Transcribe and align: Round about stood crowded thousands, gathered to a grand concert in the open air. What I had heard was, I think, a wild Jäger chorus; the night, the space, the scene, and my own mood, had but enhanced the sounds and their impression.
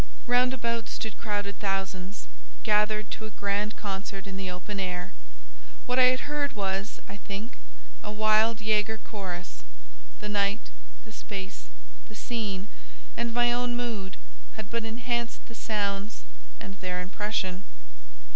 Round 0.25 0.51
about 0.51 0.89
stood 0.89 1.15
crowded 1.19 1.59
thousands, 1.59 2.25
gathered 2.63 3.11
to 3.11 3.27
a 3.27 3.29
grand 3.29 3.75
concert 3.75 4.25
in 4.25 4.35
the 4.35 4.49
open 4.49 4.79
air. 4.79 5.13
What 5.85 5.99
I 5.99 6.05
had 6.05 6.21
heard 6.21 6.55
was, 6.55 6.99
I 7.07 7.17
think, 7.17 7.51
a 8.03 8.11
wild 8.11 8.57
Jäger 8.57 8.97
chorus; 9.03 9.61
the 10.19 10.27
night, 10.27 10.71
the 11.05 11.11
space, 11.11 11.65
the 12.09 12.15
scene, 12.15 12.67
and 13.15 13.31
my 13.31 13.51
own 13.53 13.75
mood, 13.77 14.17
had 14.53 14.71
but 14.71 14.85
enhanced 14.85 15.45
the 15.47 15.53
sounds 15.53 16.23
and 16.59 16.81
their 16.81 16.99
impression. 16.99 17.63